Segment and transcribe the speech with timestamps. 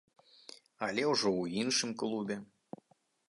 [0.85, 2.37] Але ўжо ў іншым клубе.